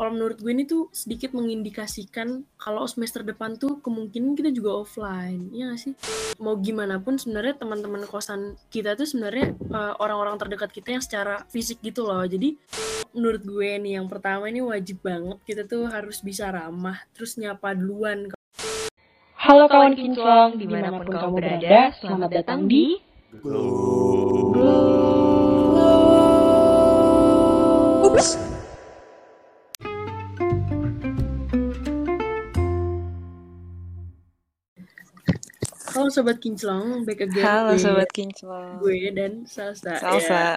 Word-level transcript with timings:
kalau 0.00 0.16
menurut 0.16 0.40
gue 0.40 0.48
ini 0.48 0.64
tuh 0.64 0.88
sedikit 0.96 1.36
mengindikasikan 1.36 2.48
kalau 2.56 2.88
semester 2.88 3.20
depan 3.20 3.60
tuh 3.60 3.84
kemungkinan 3.84 4.32
kita 4.32 4.48
juga 4.48 4.80
offline, 4.80 5.52
ya 5.52 5.68
gak 5.68 5.76
sih? 5.76 5.92
Mau 6.40 6.56
gimana 6.56 7.04
pun 7.04 7.20
sebenarnya 7.20 7.60
teman-teman 7.60 8.08
kosan 8.08 8.56
kita 8.72 8.96
tuh 8.96 9.04
sebenarnya 9.04 9.52
uh, 9.68 10.00
orang-orang 10.00 10.40
terdekat 10.40 10.72
kita 10.72 10.96
yang 10.96 11.04
secara 11.04 11.44
fisik 11.52 11.84
gitu 11.84 12.08
loh. 12.08 12.24
Jadi 12.24 12.56
menurut 13.12 13.44
gue 13.44 13.76
nih 13.76 14.00
yang 14.00 14.08
pertama 14.08 14.48
ini 14.48 14.64
wajib 14.64 15.04
banget 15.04 15.36
kita 15.44 15.68
tuh 15.68 15.84
harus 15.84 16.24
bisa 16.24 16.48
ramah, 16.48 16.96
terus 17.12 17.36
nyapa 17.36 17.76
duluan. 17.76 18.32
Halo 19.36 19.68
kawan 19.68 19.92
kinclong, 20.00 20.56
di 20.56 20.64
mana 20.64 20.96
pun 20.96 21.12
kamu 21.12 21.44
berada, 21.44 21.92
selamat 22.00 22.40
datang 22.40 22.64
di 22.64 22.96
Glow. 23.44 24.48
Ups. 28.08 28.49
Halo 36.00 36.08
Sobat 36.08 36.40
Kinclong, 36.40 37.04
back 37.04 37.28
again 37.28 37.44
Halo 37.44 37.76
Sobat 37.76 38.08
Kinclong 38.08 38.80
Gue 38.80 39.12
dan 39.12 39.44
Salsa 39.44 40.00
Salsa 40.00 40.56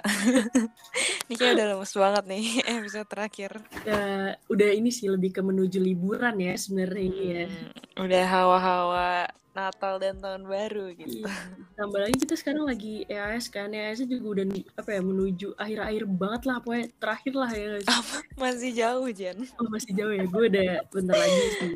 Ini 1.28 1.36
kayak 1.36 1.52
udah 1.60 1.66
lemes 1.76 1.92
banget 1.92 2.24
nih 2.32 2.44
episode 2.80 3.08
terakhir 3.12 3.50
ya, 3.84 4.40
Udah 4.48 4.72
ini 4.72 4.88
sih 4.88 5.04
lebih 5.12 5.36
ke 5.36 5.44
menuju 5.44 5.84
liburan 5.84 6.40
ya 6.40 6.56
sebenarnya 6.56 7.04
ini 7.04 7.22
ya 7.28 7.44
hmm, 7.44 8.00
Udah 8.08 8.24
hawa-hawa 8.24 9.28
Natal 9.52 10.02
dan 10.02 10.18
tahun 10.18 10.50
baru 10.50 10.90
gitu. 10.98 11.22
Iya. 11.22 11.30
Tambah 11.78 12.00
lagi 12.02 12.16
kita 12.26 12.34
sekarang 12.34 12.66
lagi 12.66 13.06
EAS 13.06 13.46
kan, 13.46 13.70
EAS 13.70 14.02
juga 14.02 14.34
udah 14.34 14.44
apa 14.50 14.90
ya 14.90 14.98
menuju 14.98 15.54
akhir-akhir 15.54 16.02
banget 16.10 16.42
lah, 16.50 16.56
pokoknya 16.58 16.86
terakhir 16.98 17.34
lah 17.38 17.50
ya. 17.54 17.78
Apa? 17.86 18.16
Masih 18.34 18.74
jauh 18.74 19.06
Jen? 19.14 19.46
Oh 19.62 19.70
masih 19.70 19.94
jauh 19.94 20.10
ya, 20.10 20.26
gue 20.26 20.44
udah 20.50 20.70
bentar 20.90 21.14
lagi 21.14 21.42
sih. 21.62 21.74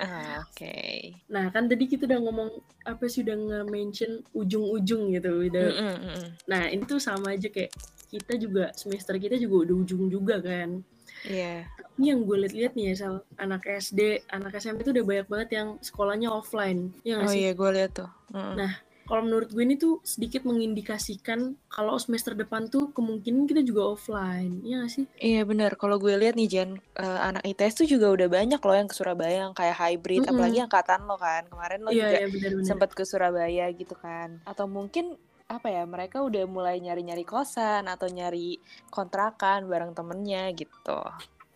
Ah, 0.00 0.40
Oke. 0.48 0.64
Okay. 0.64 0.96
Nah 1.28 1.52
kan 1.52 1.68
tadi 1.68 1.84
kita 1.84 2.08
udah 2.08 2.20
ngomong 2.24 2.50
apa 2.88 3.04
sih 3.06 3.20
udah 3.20 3.36
nge-mention 3.36 4.24
ujung-ujung 4.32 5.12
gitu, 5.12 5.30
udah. 5.46 5.66
Mm 5.76 5.96
-mm. 6.00 6.22
Nah 6.48 6.62
ini 6.72 6.82
tuh 6.88 6.96
sama 6.96 7.36
aja 7.36 7.52
kayak 7.52 7.70
kita 8.10 8.34
juga 8.40 8.72
semester 8.74 9.14
kita 9.20 9.36
juga 9.36 9.68
udah 9.68 9.76
ujung 9.84 10.08
juga 10.08 10.40
kan. 10.40 10.80
Iya. 11.28 11.68
Yeah. 11.68 11.98
Ini 12.00 12.16
yang 12.16 12.20
gue 12.24 12.36
liat-liat 12.48 12.72
nih 12.72 12.84
ya, 12.90 12.94
Sal. 12.96 13.14
Anak 13.36 13.68
SD, 13.68 14.24
anak 14.32 14.56
SMP 14.56 14.88
tuh 14.88 14.96
udah 14.96 15.04
banyak 15.04 15.26
banget 15.28 15.48
yang 15.60 15.68
sekolahnya 15.84 16.32
offline. 16.32 16.96
Ya 17.04 17.20
oh 17.20 17.28
iya, 17.28 17.52
gue 17.52 17.70
liat 17.76 17.92
tuh. 17.92 18.10
Mm 18.32 18.40
-hmm. 18.40 18.54
Nah, 18.56 18.72
kalau 19.10 19.26
menurut 19.26 19.50
gue 19.50 19.58
ini 19.66 19.74
tuh 19.74 19.98
sedikit 20.06 20.46
mengindikasikan 20.46 21.58
kalau 21.66 21.98
semester 21.98 22.38
depan 22.38 22.70
tuh 22.70 22.94
kemungkinan 22.94 23.50
kita 23.50 23.66
juga 23.66 23.90
offline, 23.98 24.62
ya 24.62 24.86
gak 24.86 24.92
sih? 24.94 25.04
Iya 25.18 25.42
benar. 25.42 25.74
Kalau 25.74 25.98
gue 25.98 26.14
lihat 26.14 26.38
nih 26.38 26.46
Jen, 26.46 26.78
uh, 26.94 27.18
anak 27.26 27.42
ITS 27.42 27.82
tuh 27.82 27.86
juga 27.90 28.14
udah 28.14 28.30
banyak 28.30 28.62
loh 28.62 28.76
yang 28.78 28.86
ke 28.86 28.94
Surabaya 28.94 29.50
yang 29.50 29.54
kayak 29.58 29.74
hybrid, 29.74 30.22
mm 30.22 30.24
-hmm. 30.30 30.38
apalagi 30.38 30.58
angkatan 30.62 31.00
lo 31.10 31.18
kan. 31.18 31.42
Kemarin 31.50 31.78
lo 31.82 31.90
iya, 31.90 32.22
juga 32.22 32.38
iya, 32.38 32.62
sempat 32.62 32.94
ke 32.94 33.02
Surabaya 33.02 33.66
gitu 33.74 33.98
kan. 33.98 34.38
Atau 34.46 34.70
mungkin 34.70 35.18
apa 35.50 35.66
ya 35.66 35.82
mereka 35.82 36.22
udah 36.22 36.46
mulai 36.46 36.78
nyari-nyari 36.78 37.26
kosan 37.26 37.90
atau 37.90 38.06
nyari 38.06 38.62
kontrakan 38.94 39.66
bareng 39.66 39.90
temennya 39.90 40.54
gitu. 40.54 41.02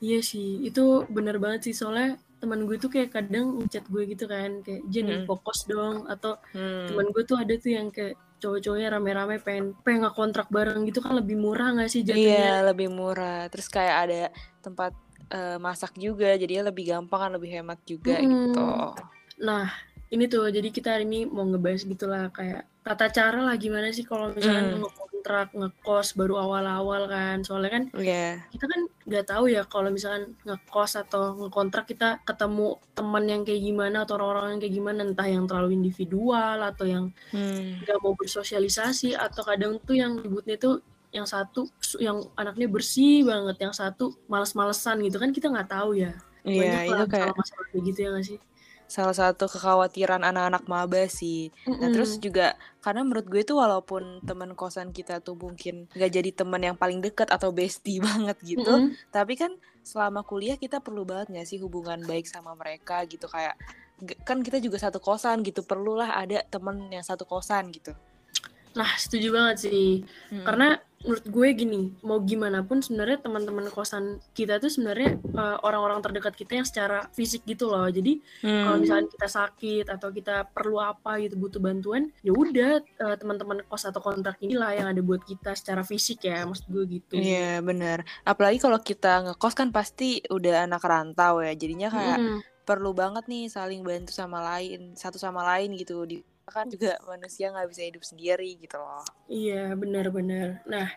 Iya 0.03 0.21
sih, 0.27 0.67
itu 0.67 1.07
bener 1.07 1.39
banget 1.39 1.71
sih 1.71 1.75
soalnya 1.79 2.19
teman 2.45 2.69
gue 2.69 2.77
tuh 2.77 2.93
kayak 2.93 3.17
kadang 3.17 3.65
ngechat 3.65 3.89
gue 3.89 4.03
gitu 4.13 4.29
kan 4.29 4.61
kayak 4.61 4.85
Jen 4.93 5.09
hmm. 5.09 5.25
fokus 5.25 5.65
dong 5.65 6.05
atau 6.05 6.37
hmm. 6.53 6.93
teman 6.93 7.07
gue 7.09 7.23
tuh 7.25 7.41
ada 7.41 7.55
tuh 7.57 7.73
yang 7.73 7.89
kayak 7.89 8.21
cowok-cowoknya 8.45 8.89
rame-rame 8.93 9.41
pengen 9.41 9.73
pengen 9.81 10.05
kontrak 10.13 10.53
bareng 10.53 10.85
gitu 10.85 11.01
kan 11.01 11.17
lebih 11.17 11.41
murah 11.41 11.73
gak 11.81 11.89
sih 11.89 12.05
jadinya? 12.05 12.37
Iya 12.37 12.57
lebih 12.69 12.93
murah. 12.93 13.49
Terus 13.49 13.73
kayak 13.73 13.97
ada 14.05 14.21
tempat 14.61 14.93
uh, 15.33 15.57
masak 15.57 15.97
juga, 15.97 16.37
jadinya 16.37 16.69
lebih 16.69 16.93
gampang 16.93 17.21
kan 17.25 17.33
lebih 17.33 17.57
hemat 17.57 17.81
juga 17.89 18.21
hmm. 18.21 18.29
gitu. 18.29 18.69
Nah 19.41 19.73
ini 20.13 20.29
tuh 20.29 20.47
jadi 20.53 20.69
kita 20.69 21.01
hari 21.01 21.09
ini 21.09 21.25
mau 21.25 21.49
ngebahas 21.49 21.83
gitulah 21.89 22.29
kayak 22.31 22.69
tata 22.85 23.09
cara 23.09 23.41
lah 23.41 23.57
gimana 23.57 23.89
sih 23.91 24.05
kalau 24.05 24.31
misalnya 24.31 24.77
mm. 24.77 24.85
Ngontrak 25.25 25.57
ngekos 25.57 26.21
baru 26.21 26.37
awal-awal 26.37 27.09
kan 27.09 27.41
soalnya 27.41 27.81
kan 27.81 27.85
yeah. 27.97 28.45
kita 28.53 28.69
kan 28.69 28.81
nggak 29.09 29.25
tahu 29.25 29.49
ya 29.49 29.65
kalau 29.65 29.89
misalkan 29.89 30.37
ngekos 30.45 31.01
atau 31.01 31.33
ngekontrak 31.41 31.89
kita 31.89 32.21
ketemu 32.29 32.77
teman 32.93 33.25
yang 33.25 33.41
kayak 33.41 33.65
gimana 33.65 34.05
atau 34.05 34.21
orang-orang 34.21 34.53
yang 34.53 34.61
kayak 34.61 34.77
gimana 34.77 35.01
entah 35.01 35.25
yang 35.25 35.49
terlalu 35.49 35.81
individual 35.81 36.61
atau 36.61 36.85
yang 36.85 37.05
hmm. 37.33 37.89
nggak 37.89 37.97
mm. 37.97 38.05
mau 38.05 38.13
bersosialisasi 38.21 39.17
atau 39.17 39.41
kadang 39.49 39.81
tuh 39.81 39.97
yang 39.97 40.21
ributnya 40.21 40.61
tuh 40.61 40.85
yang 41.09 41.25
satu 41.25 41.73
yang 41.97 42.21
anaknya 42.37 42.69
bersih 42.69 43.25
banget 43.25 43.57
yang 43.65 43.73
satu 43.73 44.13
males-malesan 44.29 45.01
gitu 45.09 45.17
kan 45.17 45.33
kita 45.33 45.49
nggak 45.49 45.73
tahu 45.73 45.97
ya 45.97 46.13
Iya, 46.45 46.61
yeah, 46.61 46.81
itu 46.85 47.05
kayak 47.09 47.33
masalah 47.33 47.67
kayak 47.73 47.83
gitu 47.89 47.99
ya 48.05 48.09
gak 48.13 48.27
sih? 48.29 48.39
Salah 48.95 49.11
satu 49.11 49.51
kekhawatiran 49.51 50.23
anak-anak 50.23 50.71
maba 50.71 51.11
sih. 51.11 51.51
Mm-hmm. 51.67 51.81
Nah 51.83 51.89
terus 51.91 52.15
juga 52.23 52.55
karena 52.79 53.03
menurut 53.03 53.27
gue 53.27 53.43
tuh 53.43 53.59
walaupun 53.59 54.23
teman 54.23 54.55
kosan 54.55 54.95
kita 54.95 55.19
tuh 55.19 55.35
mungkin 55.35 55.91
gak 55.99 56.15
jadi 56.15 56.31
teman 56.31 56.63
yang 56.63 56.77
paling 56.79 57.03
deket 57.03 57.27
atau 57.35 57.51
bestie 57.51 57.99
banget 58.07 58.39
gitu, 58.47 58.71
mm-hmm. 58.71 59.11
tapi 59.11 59.35
kan 59.35 59.51
selama 59.83 60.23
kuliah 60.23 60.55
kita 60.55 60.79
perlu 60.79 61.03
banget 61.03 61.35
gak 61.35 61.49
sih 61.51 61.59
hubungan 61.59 61.99
baik 62.07 62.31
sama 62.31 62.55
mereka 62.55 63.03
gitu 63.11 63.27
kayak 63.27 63.59
kan 64.23 64.43
kita 64.47 64.63
juga 64.63 64.79
satu 64.79 65.03
kosan 65.03 65.43
gitu 65.43 65.67
perlulah 65.67 66.15
ada 66.15 66.47
temen 66.47 66.87
yang 66.95 67.03
satu 67.03 67.27
kosan 67.27 67.75
gitu. 67.75 67.91
Nah 68.75 68.91
setuju 68.99 69.35
banget 69.35 69.57
sih 69.71 70.03
hmm. 70.31 70.45
karena 70.45 70.79
menurut 71.05 71.27
gue 71.29 71.49
gini, 71.53 71.83
mau 72.01 72.17
gimana 72.25 72.65
pun 72.65 72.81
sebenarnya 72.81 73.21
teman-teman 73.21 73.69
kosan 73.69 74.25
kita 74.33 74.57
tuh 74.57 74.73
sebenarnya 74.73 75.21
uh, 75.37 75.61
orang-orang 75.61 76.01
terdekat 76.01 76.33
kita 76.33 76.53
yang 76.57 76.67
secara 76.67 77.05
fisik 77.13 77.45
gitu 77.45 77.69
loh. 77.69 77.85
Jadi 77.93 78.25
hmm. 78.41 78.65
kalau 78.65 78.77
misalnya 78.81 79.07
kita 79.13 79.29
sakit 79.29 79.85
atau 79.93 80.09
kita 80.09 80.49
perlu 80.49 80.81
apa 80.81 81.21
gitu 81.21 81.37
butuh 81.37 81.61
bantuan, 81.61 82.09
ya 82.25 82.33
udah 82.33 82.81
uh, 83.05 83.17
teman-teman 83.21 83.61
kos 83.69 83.85
atau 83.85 84.01
kontrak 84.01 84.41
inilah 84.41 84.73
yang 84.73 84.89
ada 84.89 85.05
buat 85.05 85.21
kita 85.29 85.53
secara 85.53 85.85
fisik 85.85 86.25
ya, 86.25 86.49
maksud 86.49 86.73
gue 86.73 86.85
gitu. 86.89 87.21
Iya, 87.21 87.37
yeah, 87.37 87.55
benar. 87.61 88.09
Apalagi 88.25 88.57
kalau 88.65 88.81
kita 88.81 89.29
ngekos 89.29 89.53
kan 89.53 89.69
pasti 89.77 90.25
udah 90.33 90.65
anak 90.65 90.81
rantau 90.81 91.45
ya. 91.45 91.53
Jadinya 91.53 91.93
kayak 91.93 92.17
hmm. 92.17 92.41
perlu 92.65 92.97
banget 92.97 93.29
nih 93.29 93.53
saling 93.53 93.85
bantu 93.85 94.17
sama 94.17 94.41
lain, 94.41 94.97
satu 94.97 95.21
sama 95.21 95.45
lain 95.45 95.77
gitu 95.77 96.01
di 96.09 96.25
kan 96.49 96.69
juga 96.69 97.01
manusia 97.09 97.49
nggak 97.53 97.69
bisa 97.71 97.83
hidup 97.85 98.05
sendiri 98.05 98.51
gitu 98.61 98.77
loh. 98.77 99.05
Iya 99.29 99.73
benar-benar 99.77 100.65
nah 100.69 100.89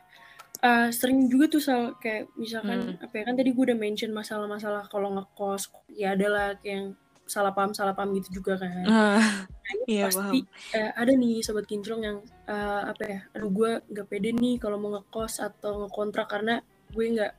uh, 0.63 0.87
sering 0.89 1.29
juga 1.29 1.45
tuh 1.51 1.61
soal 1.61 1.93
kayak 1.99 2.29
misalkan 2.37 2.97
hmm. 2.97 3.05
apa 3.05 3.13
ya 3.21 3.23
kan 3.27 3.35
tadi 3.37 3.49
gue 3.53 3.63
udah 3.73 3.77
mention 3.77 4.11
masalah-masalah 4.13 4.89
kalau 4.89 5.13
ngekos 5.17 5.69
ya 5.93 6.17
adalah 6.17 6.57
kayak 6.61 6.73
yang 6.73 6.87
salah 7.27 7.51
paham 7.51 7.75
salah 7.75 7.91
paham 7.91 8.15
gitu 8.15 8.39
juga 8.39 8.55
kan. 8.55 8.71
Uh, 8.87 9.19
nah, 9.19 9.75
iya, 9.83 10.07
pasti 10.07 10.47
uh, 10.79 10.91
ada 10.95 11.11
nih 11.11 11.43
sobat 11.43 11.67
kinclong 11.67 12.01
yang 12.01 12.17
uh, 12.47 12.87
apa 12.87 13.03
ya 13.03 13.19
aduh 13.35 13.51
gue 13.51 13.71
nggak 13.83 14.07
pede 14.07 14.31
nih 14.31 14.55
kalau 14.63 14.79
mau 14.79 14.95
ngekos 14.95 15.43
atau 15.43 15.85
ngekontrak 15.85 16.27
karena 16.31 16.63
gue 16.95 17.05
nggak 17.19 17.33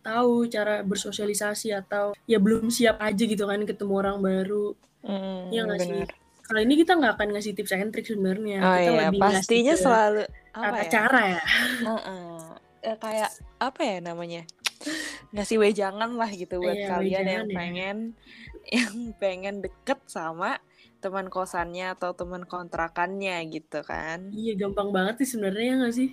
tahu 0.00 0.48
cara 0.48 0.80
bersosialisasi 0.86 1.76
atau 1.76 2.16
ya 2.24 2.40
belum 2.40 2.72
siap 2.72 2.96
aja 2.96 3.22
gitu 3.28 3.44
kan 3.44 3.60
ketemu 3.68 3.92
orang 3.92 4.18
baru. 4.24 4.72
Mm, 5.06 5.42
ya 5.54 5.60
nggak 5.68 5.80
sih 5.84 6.25
kalau 6.46 6.60
ini 6.62 6.74
kita 6.78 6.94
nggak 6.94 7.12
akan 7.18 7.28
ngasih 7.34 7.52
tips 7.58 7.74
and 7.74 7.90
trick 7.90 8.06
sebenarnya. 8.06 8.58
Oh 8.62 8.76
kita 8.78 8.92
iya, 8.94 9.00
lebih 9.10 9.20
pastinya 9.20 9.74
selalu 9.74 10.22
apa 10.54 10.76
ya? 10.78 10.90
cara 10.94 11.20
ya. 11.26 11.42
Uh 11.82 11.90
-uh. 11.98 12.38
Eh, 12.86 12.96
kayak 13.02 13.30
apa 13.58 13.80
ya 13.82 13.98
namanya? 13.98 14.42
Ngasih 15.34 15.58
wejangan 15.58 16.14
lah 16.14 16.30
gitu 16.30 16.62
buat 16.62 16.78
iya, 16.78 16.86
kalian 16.94 17.26
yang 17.26 17.46
ya. 17.50 17.56
pengen 17.58 17.96
yang 18.66 18.94
pengen 19.18 19.54
deket 19.62 19.98
sama 20.06 20.62
teman 21.02 21.26
kosannya 21.30 21.98
atau 21.98 22.14
teman 22.14 22.46
kontrakannya 22.46 23.42
gitu 23.50 23.82
kan. 23.82 24.30
Iya, 24.30 24.54
gampang 24.54 24.94
banget 24.94 25.26
sih 25.26 25.34
sebenarnya 25.34 25.66
ya 25.66 25.74
nggak 25.82 25.94
sih? 25.94 26.10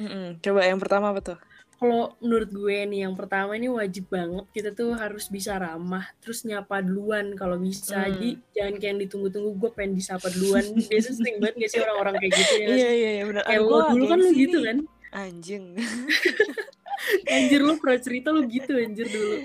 Mm 0.00 0.08
-mm. 0.08 0.26
Coba 0.40 0.60
yang 0.64 0.80
pertama 0.80 1.12
apa 1.12 1.20
tuh? 1.20 1.38
Kalau 1.78 2.14
menurut 2.22 2.50
gue 2.50 2.76
nih 2.86 3.00
yang 3.06 3.14
pertama 3.18 3.58
ini 3.58 3.66
wajib 3.68 4.06
banget 4.08 4.46
kita 4.54 4.70
tuh 4.72 4.94
harus 4.94 5.26
bisa 5.26 5.58
ramah 5.58 6.06
terus 6.22 6.46
nyapa 6.46 6.80
duluan 6.80 7.34
kalau 7.34 7.58
bisa. 7.58 8.06
Hmm. 8.06 8.14
jadi 8.14 8.30
jangan 8.54 8.74
kayak 8.80 8.96
ditunggu-tunggu 9.06 9.50
gue 9.58 9.70
pengen 9.74 9.92
disapa 9.98 10.30
duluan. 10.30 10.64
Biasa 10.90 11.10
sering 11.14 11.36
banget 11.42 11.54
gak 11.66 11.70
sih 11.70 11.80
orang-orang 11.82 12.14
kayak 12.22 12.32
gitu 12.38 12.54
ya? 12.54 12.66
Iya 12.68 12.90
iya 12.90 13.10
iya 13.20 13.24
benar 13.26 13.42
kayak 13.44 13.62
lo 13.62 13.78
dulu 13.90 14.04
kan 14.06 14.18
lu 14.22 14.30
gitu 14.32 14.58
kan? 14.62 14.76
Anjing. 15.14 15.64
Anjir 17.34 17.60
lu 17.60 17.74
pernah 17.78 17.98
cerita 18.00 18.28
lu 18.32 18.42
gitu 18.48 18.72
anjir 18.80 19.06
dulu. 19.10 19.36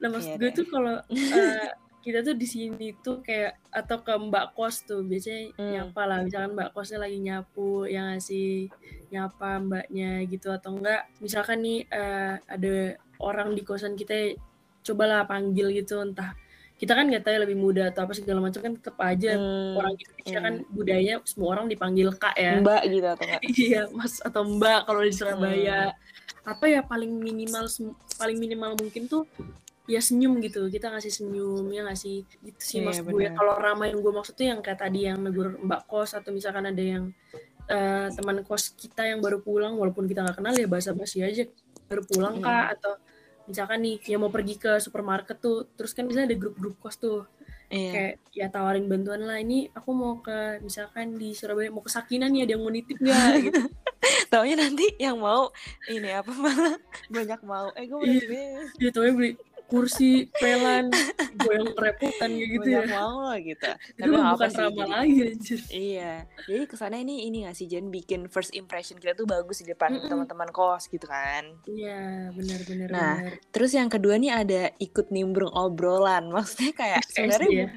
Nah 0.00 0.08
maksud 0.08 0.32
yeah, 0.36 0.40
gue 0.40 0.50
tuh 0.54 0.66
kalau 0.70 0.96
uh, 1.02 1.68
kita 2.00 2.24
tuh 2.24 2.32
di 2.32 2.48
sini 2.48 2.96
tuh 2.96 3.20
kayak 3.20 3.60
atau 3.68 4.00
ke 4.00 4.12
mbak 4.16 4.56
kos 4.56 4.88
tuh 4.88 5.04
biasanya 5.04 5.52
hmm. 5.60 5.70
nyapa 5.76 6.02
lah 6.08 6.18
misalkan 6.24 6.52
mbak 6.56 6.68
kosnya 6.72 6.98
lagi 7.04 7.18
nyapu 7.20 7.84
yang 7.84 8.16
ngasih 8.16 8.72
nyapa 9.12 9.60
mbaknya 9.60 10.24
gitu 10.24 10.48
atau 10.48 10.80
enggak 10.80 11.12
misalkan 11.20 11.60
nih 11.60 11.84
uh, 11.92 12.40
ada 12.48 12.96
orang 13.20 13.52
di 13.52 13.62
kosan 13.62 14.00
kita 14.00 14.32
cobalah 14.80 15.28
panggil 15.28 15.68
gitu 15.76 16.00
entah 16.00 16.32
kita 16.80 16.96
kan 16.96 17.12
nggak 17.12 17.20
tahu 17.20 17.36
ya 17.36 17.40
lebih 17.44 17.58
muda 17.60 17.92
atau 17.92 18.08
apa 18.08 18.16
segala 18.16 18.40
macam 18.40 18.64
kan 18.64 18.72
tetap 18.72 18.96
aja 19.04 19.36
hmm. 19.36 19.76
orang 19.76 19.92
Indonesia 20.00 20.38
hmm. 20.40 20.46
kan 20.48 20.54
budaya 20.72 21.14
semua 21.28 21.48
orang 21.52 21.66
dipanggil 21.68 22.08
kak 22.16 22.32
ya 22.40 22.56
mbak 22.64 22.82
gitu 22.88 23.06
atau 23.12 23.24
enggak 23.28 23.42
iya 23.68 23.82
mas 23.92 24.14
atau 24.24 24.42
mbak 24.48 24.88
kalau 24.88 25.04
di 25.04 25.12
Surabaya 25.12 25.92
hmm. 25.92 26.48
apa 26.48 26.64
ya 26.64 26.80
paling 26.80 27.12
minimal 27.12 27.68
paling 28.16 28.40
minimal 28.40 28.72
mungkin 28.80 29.04
tuh 29.04 29.28
ya 29.90 29.98
senyum 29.98 30.38
gitu 30.38 30.70
kita 30.70 30.86
ngasih 30.86 31.10
senyum 31.10 31.66
ya 31.74 31.82
ngasih 31.82 32.22
gitu 32.46 32.62
sih 32.62 32.78
yeah, 32.78 32.86
maksud 32.86 33.04
gue 33.10 33.26
kalau 33.34 33.58
ramah 33.58 33.90
yang 33.90 33.98
gue 33.98 34.12
maksud 34.14 34.38
tuh 34.38 34.46
yang 34.46 34.62
kayak 34.62 34.78
tadi 34.78 35.10
yang 35.10 35.18
negur 35.18 35.58
mbak 35.58 35.90
kos 35.90 36.14
atau 36.14 36.30
misalkan 36.30 36.70
ada 36.70 36.78
yang 36.78 37.10
uh, 37.66 38.06
teman 38.14 38.46
kos 38.46 38.70
kita 38.78 39.10
yang 39.10 39.18
baru 39.18 39.42
pulang 39.42 39.74
walaupun 39.74 40.06
kita 40.06 40.22
nggak 40.22 40.38
kenal 40.38 40.54
ya 40.54 40.70
bahasa 40.70 40.94
basi 40.94 41.26
aja 41.26 41.42
baru 41.90 42.06
pulang 42.06 42.38
hmm. 42.38 42.44
kak 42.46 42.66
atau 42.78 42.92
misalkan 43.50 43.82
nih 43.82 43.98
yang 44.06 44.22
mau 44.22 44.30
pergi 44.30 44.54
ke 44.54 44.78
supermarket 44.78 45.42
tuh 45.42 45.66
terus 45.74 45.90
kan 45.90 46.06
bisa 46.06 46.22
ada 46.22 46.36
grup-grup 46.38 46.78
kos 46.78 46.94
tuh 46.94 47.26
Iya. 47.70 47.90
Kayak 47.94 48.14
ya 48.34 48.46
tawarin 48.50 48.90
bantuan 48.90 49.22
lah 49.22 49.38
ini 49.38 49.70
aku 49.70 49.94
mau 49.94 50.18
ke 50.18 50.58
misalkan 50.58 51.14
di 51.14 51.38
Surabaya 51.38 51.70
mau 51.70 51.86
ke 51.86 51.90
Sakinan 51.90 52.34
ya 52.34 52.42
ada 52.42 52.58
yang 52.58 52.66
mau 52.66 52.74
nitip 52.74 52.98
nggak 52.98 53.30
gitu. 53.46 53.62
Taunya 54.26 54.58
nanti 54.58 54.86
yang 54.98 55.22
mau 55.22 55.54
ini 55.86 56.10
apa 56.10 56.34
malah 56.34 56.74
banyak 57.14 57.40
mau. 57.46 57.70
Eh 57.78 57.86
gue 57.86 57.98
beli. 58.02 58.18
Iya, 58.82 58.90
taunya 58.90 59.14
beli 59.14 59.30
kursi 59.70 60.26
pelan 60.34 60.90
gue 61.38 61.54
yang 61.54 61.70
repotan 61.78 62.30
gitu 62.34 62.68
ya. 62.68 62.82
mau 62.90 63.30
lah 63.30 63.38
gitu. 63.38 63.70
Tapi 63.96 64.10
bukan 64.10 64.50
ramah 64.50 64.86
lagi 64.90 65.18
anjir. 65.30 65.60
Iya. 65.70 66.26
Jadi 66.50 66.64
kesannya 66.66 67.00
ini 67.06 67.30
ini 67.30 67.46
gak 67.46 67.56
sih 67.56 67.70
Jen? 67.70 67.88
Bikin 67.88 68.26
first 68.26 68.52
impression 68.58 68.98
kita 68.98 69.14
tuh 69.14 69.30
bagus 69.30 69.62
di 69.62 69.70
depan 69.70 69.94
mm 69.94 70.00
-mm. 70.04 70.10
teman-teman 70.10 70.50
kos 70.50 70.90
gitu 70.90 71.06
kan? 71.06 71.46
Iya 71.70 72.34
benar-benar 72.34 72.88
nah 72.90 73.16
bener. 73.22 73.38
terus 73.54 73.70
yang 73.72 73.86
kedua 73.86 74.18
nih 74.18 74.32
ada 74.34 74.62
ikut 74.82 75.14
nimbrung 75.14 75.54
obrolan. 75.54 76.28
Maksudnya 76.34 76.74
kayak 76.74 77.06
sebenarnya 77.06 77.50
ya? 77.54 77.68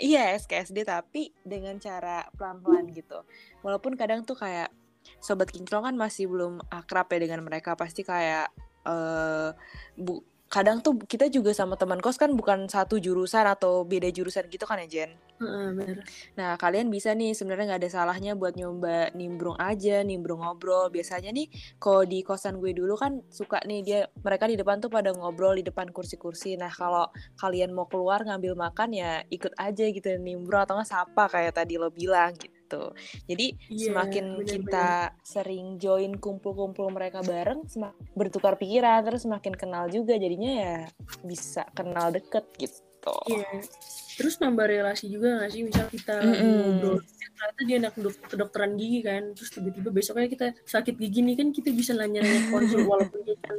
iya 0.00 0.22
SKSD 0.40 0.88
tapi 0.88 1.36
dengan 1.44 1.76
cara 1.76 2.24
pelan-pelan 2.34 2.88
gitu. 2.96 3.20
Walaupun 3.60 4.00
kadang 4.00 4.24
tuh 4.24 4.40
kayak 4.40 4.72
sobat 5.20 5.52
kinclong 5.52 5.84
kan 5.84 5.96
masih 6.00 6.24
belum 6.26 6.64
akrab 6.72 7.12
ya 7.12 7.18
dengan 7.20 7.44
mereka. 7.44 7.76
Pasti 7.76 8.00
kayak 8.00 8.48
uh, 8.88 9.52
bu 9.96 10.24
kadang 10.48 10.78
tuh 10.84 11.00
kita 11.02 11.26
juga 11.32 11.50
sama 11.50 11.74
teman 11.74 11.98
kos 11.98 12.20
kan 12.20 12.30
bukan 12.36 12.70
satu 12.70 13.00
jurusan 13.02 13.48
atau 13.48 13.82
beda 13.82 14.12
jurusan 14.14 14.46
gitu 14.46 14.64
kan 14.68 14.78
ya 14.84 14.86
Jen? 14.86 15.10
Uh, 15.42 15.74
bener. 15.74 16.06
Nah 16.38 16.54
kalian 16.54 16.86
bisa 16.94 17.10
nih 17.10 17.34
sebenarnya 17.34 17.74
nggak 17.74 17.82
ada 17.82 17.90
salahnya 17.90 18.32
buat 18.38 18.54
nyoba 18.54 19.10
nimbrung 19.18 19.58
aja, 19.58 20.06
nimbrung 20.06 20.46
ngobrol. 20.46 20.94
Biasanya 20.94 21.34
nih 21.34 21.50
kalau 21.82 22.06
di 22.06 22.22
kosan 22.22 22.62
gue 22.62 22.70
dulu 22.70 22.94
kan 22.94 23.18
suka 23.34 23.58
nih 23.66 23.80
dia 23.82 24.00
mereka 24.22 24.46
di 24.46 24.54
depan 24.54 24.78
tuh 24.78 24.92
pada 24.92 25.10
ngobrol 25.10 25.58
di 25.58 25.66
depan 25.66 25.90
kursi-kursi. 25.90 26.54
Nah 26.54 26.70
kalau 26.70 27.10
kalian 27.42 27.74
mau 27.74 27.90
keluar 27.90 28.22
ngambil 28.22 28.54
makan 28.54 28.94
ya 28.94 29.26
ikut 29.26 29.58
aja 29.58 29.84
gitu 29.90 30.06
nimbrung 30.22 30.62
atau 30.62 30.78
nggak 30.78 30.86
sapa 30.88 31.26
kayak 31.26 31.58
tadi 31.58 31.82
lo 31.82 31.90
bilang 31.90 32.30
gitu 32.38 32.53
gitu. 32.74 32.82
Jadi 33.30 33.46
yeah, 33.70 33.86
semakin 33.90 34.24
bener, 34.42 34.50
kita 34.50 34.88
sering 35.22 35.78
join 35.78 36.18
kumpul-kumpul 36.18 36.90
mereka 36.90 37.22
bareng, 37.22 37.64
semakin 37.70 38.02
bertukar 38.18 38.58
pikiran, 38.58 39.06
terus 39.06 39.22
semakin 39.22 39.54
kenal 39.54 39.86
juga 39.86 40.18
jadinya 40.18 40.52
ya 40.52 40.76
bisa 41.22 41.64
kenal 41.72 42.10
deket 42.10 42.44
gitu. 42.58 42.82
Iya. 43.28 43.44
Yeah 43.44 43.92
terus 44.14 44.38
nambah 44.38 44.66
relasi 44.70 45.10
juga 45.10 45.42
gak 45.42 45.50
sih 45.50 45.66
misal 45.66 45.86
kita 45.90 46.22
mm 46.22 46.34
-hmm. 46.34 46.54
ngobrol 46.54 46.98
ternyata 47.34 47.60
dia 47.66 47.76
anak 47.82 47.94
dok 47.98 48.16
kedokteran 48.30 48.72
gigi 48.78 49.00
kan 49.02 49.22
terus 49.34 49.50
tiba-tiba 49.50 49.90
besoknya 49.90 50.28
kita 50.30 50.46
sakit 50.64 50.94
gigi 50.96 51.20
nih 51.26 51.34
kan 51.34 51.48
kita 51.50 51.74
bisa 51.74 51.92
nanya-nanya 51.98 52.46
konsul 52.54 52.86
walaupun 52.86 53.20
kita 53.26 53.42
kan, 53.42 53.58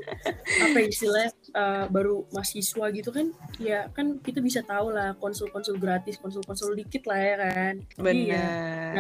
apa 0.72 0.78
ya 0.80 0.88
istilahnya 0.88 1.32
uh, 1.54 1.86
baru 1.92 2.24
mahasiswa 2.32 2.86
gitu 2.96 3.10
kan 3.12 3.28
ya 3.60 3.92
kan 3.92 4.18
kita 4.24 4.40
bisa 4.40 4.64
tahu 4.64 4.96
lah 4.96 5.12
konsul-konsul 5.20 5.76
gratis 5.76 6.16
konsul-konsul 6.24 6.72
dikit 6.80 7.04
lah 7.04 7.20
ya 7.20 7.36
kan 7.36 7.76
benar 8.00 8.16
ya, 8.16 8.48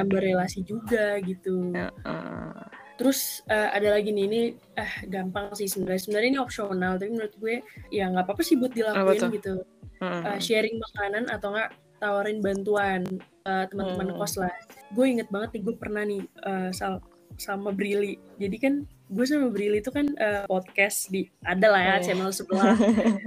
nambah 0.03 0.19
relasi 0.19 0.59
juga 0.67 1.23
gitu 1.23 1.71
uh 1.71 1.87
-uh. 2.03 2.84
Terus 2.95 3.43
uh, 3.51 3.69
ada 3.75 3.99
lagi 3.99 4.15
nih 4.15 4.25
ini 4.27 4.41
eh 4.79 4.93
gampang 5.11 5.51
sih 5.53 5.67
sebenarnya. 5.67 6.01
Sebenarnya 6.01 6.29
ini 6.31 6.39
opsional 6.39 6.95
tapi 6.95 7.11
menurut 7.11 7.35
gue 7.39 7.55
ya 7.91 8.07
nggak 8.07 8.25
apa-apa 8.27 8.41
sih 8.43 8.55
buat 8.55 8.71
dilakuin 8.71 9.35
gitu 9.35 9.67
uh, 10.01 10.39
sharing 10.39 10.77
makanan 10.79 11.27
atau 11.31 11.55
enggak 11.55 11.71
tawarin 11.99 12.43
bantuan 12.43 13.01
uh, 13.47 13.65
teman-teman 13.71 14.13
hmm. 14.13 14.19
kos 14.19 14.35
lah. 14.39 14.51
Gue 14.91 15.15
inget 15.15 15.31
banget 15.31 15.59
nih 15.59 15.61
gue 15.63 15.75
pernah 15.75 16.03
nih 16.03 16.21
uh, 16.43 16.69
sal 16.75 16.99
sama 17.39 17.71
Brili. 17.71 18.19
Jadi 18.39 18.57
kan 18.59 18.73
gue 19.11 19.25
sama 19.25 19.51
Brili 19.51 19.79
itu 19.79 19.91
kan 19.91 20.07
uh, 20.19 20.43
podcast 20.47 21.11
di 21.11 21.27
ada 21.43 21.67
lah 21.71 21.81
ya 21.81 21.95
oh, 21.95 22.01
channel 22.03 22.31
sebelah. 22.31 22.75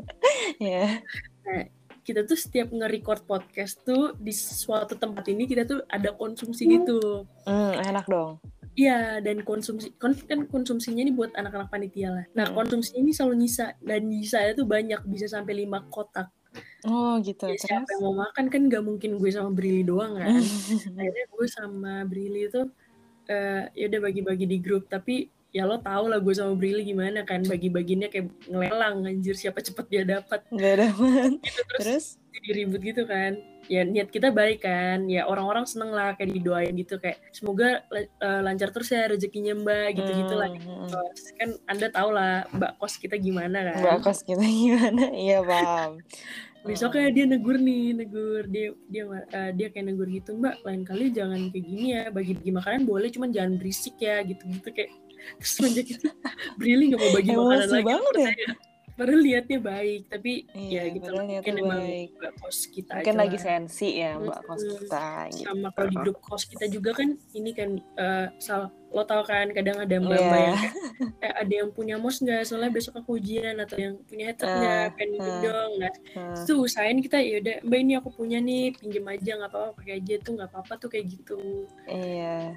yeah. 0.63 1.01
Nah, 1.45 1.65
kita 2.05 2.25
tuh 2.25 2.41
setiap 2.41 2.73
nge-record 2.73 3.29
podcast 3.29 3.85
tuh 3.85 4.17
di 4.17 4.33
suatu 4.33 4.97
tempat 4.97 5.29
ini 5.29 5.45
kita 5.45 5.69
tuh 5.69 5.85
ada 5.93 6.17
konsumsi 6.17 6.65
gitu. 6.65 7.29
Mm, 7.45 7.85
enak 7.85 8.09
dong. 8.09 8.41
Iya, 8.79 9.19
dan 9.19 9.43
konsumsi 9.43 9.91
kon, 9.99 10.15
kan 10.15 10.47
konsumsinya 10.47 11.03
ini 11.03 11.11
buat 11.11 11.35
anak-anak 11.35 11.67
panitia 11.67 12.15
lah. 12.15 12.25
Nah, 12.39 12.47
hmm. 12.47 12.55
konsumsi 12.55 12.95
ini 12.95 13.11
selalu 13.11 13.43
nyisa 13.43 13.75
dan 13.83 14.07
nyisa 14.07 14.39
itu 14.47 14.63
banyak, 14.63 15.03
bisa 15.03 15.27
sampai 15.27 15.67
lima 15.67 15.83
kotak. 15.91 16.31
Oh 16.87 17.19
gitu. 17.19 17.51
Ya, 17.51 17.59
siapa 17.59 17.91
yang 17.99 18.03
mau 18.07 18.15
makan 18.23 18.47
kan 18.47 18.63
gak 18.71 18.85
mungkin 18.87 19.19
gue 19.19 19.31
sama 19.35 19.51
Brili 19.51 19.83
doang 19.83 20.15
kan. 20.15 20.31
Akhirnya 20.99 21.27
gue 21.27 21.47
sama 21.51 22.07
Brili 22.07 22.47
itu 22.47 22.71
uh, 23.29 23.63
ya 23.75 23.85
udah 23.91 24.01
bagi-bagi 24.01 24.47
di 24.47 24.59
grup 24.63 24.87
tapi 24.87 25.27
ya 25.49 25.65
lo 25.65 25.81
tau 25.81 26.05
lah 26.13 26.21
gue 26.21 26.35
sama 26.37 26.53
Brili 26.53 26.85
gimana 26.85 27.25
kan 27.25 27.41
bagi-baginya 27.41 28.13
kayak 28.13 28.29
ngelelang 28.45 29.09
anjir 29.09 29.33
siapa 29.33 29.65
cepet 29.65 29.87
dia 29.89 30.03
dapat. 30.05 30.45
Gak 30.53 30.77
dapat. 30.77 31.31
Gitu, 31.41 31.63
terus, 31.65 31.85
terus 31.85 32.07
jadi 32.37 32.49
ribut 32.63 32.81
gitu 32.85 33.03
kan. 33.09 33.41
Ya 33.69 33.85
niat 33.85 34.09
kita 34.13 34.29
baik 34.33 34.65
kan. 34.65 35.09
Ya 35.09 35.25
orang-orang 35.25 35.65
seneng 35.65 35.93
lah 35.93 36.17
kayak 36.21 36.37
didoain 36.37 36.77
gitu 36.77 37.01
kayak 37.01 37.21
semoga 37.33 37.85
uh, 38.21 38.41
lancar 38.45 38.73
terus 38.73 38.93
ya 38.93 39.09
rezekinya 39.09 39.57
Mbak 39.57 39.89
gitu-gitu 39.97 40.35
lah. 40.37 40.49
Hmm. 40.53 40.89
Kan 41.41 41.49
Anda 41.65 41.89
tau 41.89 42.13
lah 42.13 42.45
Mbak 42.53 42.73
kos 42.77 43.01
kita 43.01 43.17
gimana 43.17 43.73
kan. 43.73 43.81
Mbak 43.81 43.99
kos 44.05 44.21
kita 44.25 44.45
gimana? 44.45 45.05
Iya 45.29 45.41
paham 45.43 46.05
besoknya 46.67 47.09
dia 47.15 47.25
negur 47.25 47.57
nih 47.57 47.97
negur 47.97 48.45
dia 48.51 48.75
dia 48.91 49.07
uh, 49.07 49.51
dia 49.55 49.71
kayak 49.71 49.95
negur 49.95 50.11
gitu 50.11 50.35
mbak 50.37 50.59
lain 50.67 50.83
kali 50.83 51.15
jangan 51.15 51.49
kayak 51.55 51.65
gini 51.65 51.87
ya 51.95 52.03
bagi 52.11 52.35
bagi 52.35 52.53
makanan 52.53 52.83
boleh 52.85 53.09
cuman 53.15 53.31
jangan 53.31 53.53
berisik 53.57 53.97
ya 54.03 54.21
gitu 54.27 54.43
gitu 54.51 54.69
kayak 54.75 54.91
semenjak 55.43 55.87
itu 55.91 56.09
Brili 56.59 56.95
nggak 56.95 57.01
mau 57.01 57.11
bagi 57.15 57.31
makanan 57.35 57.69
lagi 57.71 57.85
banget 57.87 58.15
ya 58.19 58.33
Padahal 58.99 59.23
liatnya 59.23 59.59
baik, 59.63 60.11
tapi 60.11 60.43
iya, 60.59 60.91
ya 60.91 60.99
gitu 60.99 61.15
mungkin 61.15 61.55
emang 61.55 61.87
baik. 61.87 62.19
mbak 62.19 62.33
kos 62.43 62.67
kita 62.67 62.99
Mungkin 62.99 63.15
aja 63.15 63.23
lagi 63.23 63.39
sensi 63.39 63.89
ya 64.03 64.19
mbak 64.19 64.43
kos 64.43 64.63
kita. 64.67 65.07
Gitu. 65.31 65.47
Sama 65.47 65.69
kalau 65.71 65.89
di 65.95 65.97
grup 66.03 66.19
kos 66.19 66.43
kita 66.51 66.67
juga 66.67 66.91
kan 66.99 67.15
ini 67.31 67.51
kan 67.55 67.79
uh, 67.95 68.27
sal 68.43 68.75
lo 68.91 69.07
tau 69.07 69.23
kan 69.23 69.55
kadang 69.55 69.79
ada 69.79 70.03
mbak 70.03 70.19
mbak 70.19 70.19
yeah. 70.19 70.43
yang 70.51 70.59
kayak, 71.23 71.35
ada 71.47 71.55
yang 71.63 71.71
punya 71.71 71.95
mos 71.95 72.19
nggak 72.19 72.43
soalnya 72.43 72.75
besok 72.75 72.99
aku 72.99 73.23
ujian 73.23 73.55
atau 73.63 73.77
yang 73.79 73.95
punya 74.03 74.35
headset 74.35 74.49
nggak 74.51 74.83
uh, 74.83 74.91
pengen 74.99 75.21
uh, 75.23 75.41
dong 75.47 75.73
nah 75.79 75.93
uh. 76.19 76.35
itu 76.35 76.53
usahain 76.59 76.99
kita 76.99 77.23
ya 77.23 77.39
udah 77.39 77.57
mbak 77.69 77.79
ini 77.85 77.93
aku 78.01 78.09
punya 78.11 78.39
nih 78.43 78.75
pinjem 78.75 79.07
aja 79.07 79.31
nggak 79.39 79.51
apa-apa 79.53 79.71
pakai 79.79 79.95
aja 80.01 80.15
tuh 80.25 80.33
nggak 80.41 80.51
apa-apa 80.51 80.73
tuh 80.81 80.89
kayak 80.89 81.07
gitu 81.07 81.39
iya 81.87 82.57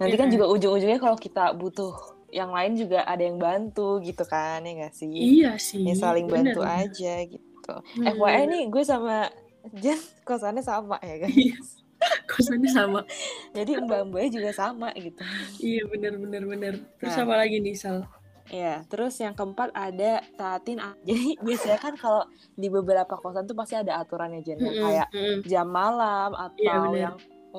nanti 0.00 0.16
ya, 0.16 0.20
kan 0.24 0.28
juga 0.32 0.44
ujung-ujungnya 0.48 0.96
kalau 0.96 1.16
kita 1.20 1.52
butuh 1.52 1.92
yang 2.32 2.50
lain 2.54 2.72
juga 2.78 3.04
ada 3.04 3.20
yang 3.20 3.36
bantu 3.36 4.00
gitu 4.00 4.24
kan 4.24 4.64
ya 4.64 4.88
gak 4.88 4.94
sih 4.96 5.10
iya 5.12 5.60
sih 5.60 5.84
ya 5.84 5.94
saling 5.98 6.24
bener, 6.24 6.56
bantu 6.56 6.60
bener. 6.64 6.88
aja 6.88 7.14
gitu 7.28 7.74
hmm. 8.00 8.06
FYI 8.16 8.42
nih 8.48 8.62
gue 8.72 8.82
sama 8.86 9.28
Jen 9.76 10.00
kosannya 10.24 10.64
sama 10.64 10.96
ya 11.04 11.20
guys 11.20 11.36
iya. 11.36 11.58
kosannya 12.24 12.70
sama 12.72 13.00
jadi 13.56 13.82
mbak 13.84 14.08
mbaknya 14.08 14.30
juga 14.40 14.50
sama 14.56 14.88
gitu 14.96 15.20
iya 15.60 15.84
bener 15.84 16.16
bener 16.16 16.42
bener 16.48 16.74
terus 16.96 17.14
nah, 17.20 17.28
apa 17.28 17.34
lagi 17.44 17.60
nih 17.60 17.76
Sal 17.76 18.08
Iya, 18.50 18.82
terus 18.90 19.14
yang 19.22 19.30
keempat 19.30 19.70
ada 19.70 20.26
taatin. 20.34 20.82
Jadi 21.06 21.38
biasanya 21.38 21.78
kan 21.78 21.94
kalau 21.94 22.26
di 22.58 22.66
beberapa 22.66 23.14
kosan 23.14 23.46
tuh 23.46 23.54
pasti 23.54 23.78
ada 23.78 24.02
aturannya 24.02 24.42
Jen, 24.42 24.58
mm 24.58 24.66
-hmm. 24.66 24.82
kayak 24.82 25.08
jam 25.46 25.70
malam 25.70 26.34
iya, 26.34 26.42
atau 26.50 26.90
iya, 26.90 27.02
yang 27.06 27.14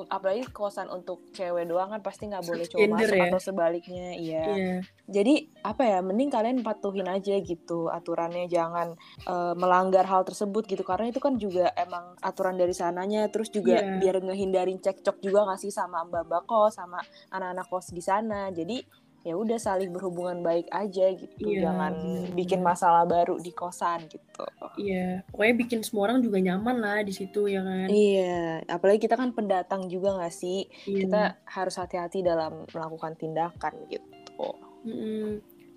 apalagi 0.08 0.48
kosan 0.50 0.88
untuk 0.88 1.28
cewek 1.36 1.68
doang 1.68 1.92
kan 1.92 2.00
pasti 2.00 2.24
nggak 2.28 2.44
boleh 2.48 2.64
cowok 2.64 2.88
masuk 2.96 3.16
ya? 3.16 3.24
atau 3.28 3.40
sebaliknya 3.40 4.08
iya 4.16 4.44
yeah. 4.48 4.78
jadi 5.04 5.34
apa 5.60 5.82
ya 5.84 5.98
mending 6.00 6.32
kalian 6.32 6.64
patuhin 6.64 7.08
aja 7.08 7.36
gitu 7.44 7.92
aturannya 7.92 8.48
jangan 8.48 8.96
uh, 9.28 9.52
melanggar 9.52 10.08
hal 10.08 10.24
tersebut 10.24 10.64
gitu 10.64 10.80
karena 10.82 11.12
itu 11.12 11.20
kan 11.20 11.36
juga 11.36 11.68
emang 11.76 12.16
aturan 12.24 12.56
dari 12.56 12.72
sananya 12.72 13.28
terus 13.28 13.52
juga 13.52 13.84
yeah. 13.84 14.00
biar 14.00 14.24
ngehindarin 14.24 14.80
cekcok 14.80 15.20
juga 15.20 15.44
nggak 15.44 15.60
sih 15.60 15.72
sama 15.72 16.08
mbak 16.08 16.48
kos 16.48 16.80
sama 16.80 16.98
anak-anak 17.28 17.66
kos 17.68 17.92
di 17.92 18.00
sana 18.00 18.48
jadi 18.48 18.80
ya 19.22 19.38
udah 19.38 19.58
saling 19.58 19.94
berhubungan 19.94 20.42
baik 20.42 20.66
aja 20.74 21.14
gitu. 21.14 21.46
Iya, 21.46 21.70
jangan 21.70 21.94
bikin 22.34 22.60
masalah 22.60 23.06
baru 23.06 23.38
di 23.38 23.54
kosan 23.54 24.10
gitu. 24.10 24.42
Iya 24.78 25.22
pokoknya 25.30 25.54
bikin 25.62 25.80
semua 25.86 26.10
orang 26.10 26.18
juga 26.26 26.42
nyaman 26.42 26.76
lah 26.82 26.98
di 27.06 27.14
situ 27.14 27.46
ya 27.46 27.62
kan? 27.62 27.86
Iya 27.86 28.66
apalagi 28.66 28.98
kita 29.06 29.14
kan 29.14 29.30
pendatang 29.30 29.86
juga 29.86 30.18
nggak 30.18 30.34
sih? 30.34 30.66
Iya. 30.90 30.98
kita 31.06 31.22
harus 31.46 31.74
hati-hati 31.78 32.26
dalam 32.26 32.66
melakukan 32.70 33.14
tindakan 33.14 33.74
gitu. 33.86 34.50
Mm 34.82 34.94
-mm. 34.98 35.26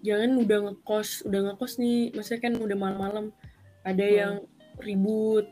jangan 0.02 0.32
udah 0.42 0.58
ngekos 0.70 1.30
udah 1.30 1.40
ngekos 1.50 1.78
nih 1.78 2.14
maksudnya 2.18 2.42
kan 2.42 2.54
udah 2.58 2.78
malam-malam. 2.78 3.25
Ada 3.86 4.06
hmm. 4.06 4.18
yang 4.18 4.34
ribut 4.82 5.46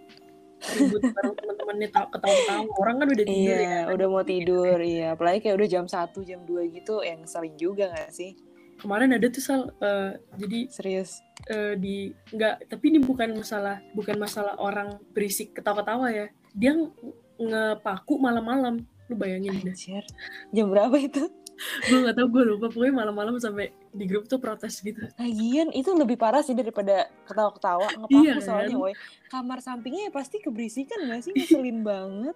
ribut 0.71 1.01
bareng 1.03 1.35
teman-temannya 1.35 1.87
ketawa-ketawa. 1.91 2.63
Orang 2.79 2.95
kan 3.03 3.07
udah 3.11 3.25
tidur 3.27 3.59
iya, 3.59 3.83
ya 3.83 3.91
udah 3.91 4.07
mau 4.07 4.23
tidur 4.23 4.77
iya. 4.79 5.07
Apalagi 5.13 5.39
kayak 5.43 5.55
udah 5.59 5.69
jam 5.69 5.85
satu 5.87 6.23
jam 6.23 6.41
dua 6.47 6.63
gitu 6.67 7.03
yang 7.03 7.23
sering 7.27 7.55
juga 7.59 7.91
gak 7.91 8.11
sih? 8.15 8.35
Kemarin 8.79 9.15
ada 9.15 9.27
tuh 9.31 9.43
sal 9.43 9.71
uh, 9.79 10.11
jadi 10.35 10.67
serius? 10.71 11.23
uh, 11.51 11.73
di 11.75 12.11
nggak 12.31 12.71
tapi 12.71 12.93
ini 12.93 12.99
bukan 13.03 13.35
masalah 13.35 13.83
bukan 13.95 14.15
masalah 14.15 14.55
orang 14.59 14.99
berisik 15.11 15.55
ketawa-ketawa 15.55 16.07
ya. 16.11 16.27
Dia 16.55 16.75
ngepaku 17.39 18.19
malam-malam. 18.21 18.83
Lu 19.11 19.19
bayangin 19.19 19.59
deh. 19.59 19.75
Jam 20.55 20.71
berapa 20.71 20.95
itu 20.95 21.27
gue 21.87 21.97
gak 22.03 22.15
tau 22.17 22.27
gue 22.27 22.43
lupa. 22.43 22.67
Pokoknya 22.69 22.93
malam-malam 22.93 23.37
sampai 23.39 23.71
di 23.93 24.05
grup 24.09 24.25
tuh 24.27 24.41
protes 24.41 24.81
gitu. 24.81 24.99
Lagian 25.17 25.69
itu 25.71 25.89
lebih 25.93 26.17
parah 26.17 26.41
sih 26.41 26.57
daripada 26.57 27.09
ketawa-ketawa 27.29 27.87
ngepaku 28.03 28.23
iya, 28.25 28.33
soalnya 28.41 28.75
kan? 28.75 28.81
woy 28.81 28.93
kamar 29.29 29.59
sampingnya 29.61 30.09
ya 30.09 30.11
pasti 30.13 30.37
keberisikan 30.41 31.09
gak 31.09 31.21
sih? 31.29 31.33
Ngeselin 31.33 31.79
banget. 31.85 32.35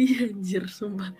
Iya 0.00 0.32
anjir 0.32 0.64
sumpah. 0.64 1.12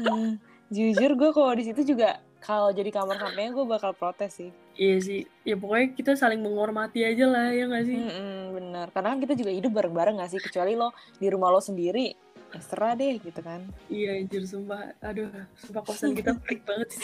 Hmm, 0.00 0.40
jujur 0.72 1.12
gue 1.12 1.30
kalau 1.36 1.52
di 1.52 1.64
situ 1.68 1.94
juga 1.94 2.24
kalau 2.42 2.74
jadi 2.74 2.90
kamar 2.90 3.20
sampingnya 3.20 3.52
gue 3.52 3.66
bakal 3.68 3.92
protes 3.94 4.40
sih. 4.40 4.50
Iya 4.74 4.96
sih. 4.98 5.20
Ya 5.44 5.54
pokoknya 5.60 5.92
kita 5.92 6.12
saling 6.16 6.40
menghormati 6.40 7.04
aja 7.04 7.28
lah 7.28 7.52
ya 7.52 7.68
gak 7.68 7.84
sih? 7.84 7.98
Mm 8.00 8.10
-mm, 8.10 8.38
bener 8.56 8.86
karena 8.90 9.08
kan 9.12 9.18
kita 9.20 9.34
juga 9.36 9.50
hidup 9.52 9.72
bareng-bareng 9.76 10.16
gak 10.18 10.30
sih? 10.32 10.40
Kecuali 10.40 10.72
lo 10.72 10.96
di 11.20 11.26
rumah 11.28 11.52
lo 11.52 11.60
sendiri 11.60 12.31
ya 12.52 12.60
serah 12.60 12.92
deh 12.94 13.16
gitu 13.18 13.40
kan. 13.40 13.64
Iya 13.88 14.20
anjir 14.20 14.44
sumpah. 14.44 14.92
Aduh 15.00 15.28
sumpah 15.56 15.82
kosan 15.84 16.12
kita 16.12 16.36
freak 16.44 16.62
banget 16.68 16.88
sih. 16.94 17.02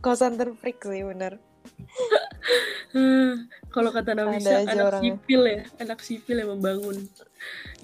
Kosan 0.00 0.40
terfreak 0.40 0.80
sih 0.80 1.02
bener. 1.04 1.42
Hmm, 2.88 3.44
kalau 3.68 3.92
kata 3.92 4.16
Nawisa 4.16 4.64
anak 4.64 4.96
orangnya. 4.96 5.20
sipil 5.20 5.42
ya 5.44 5.62
anak 5.76 6.00
sipil 6.00 6.36
yang 6.40 6.50
membangun. 6.56 6.96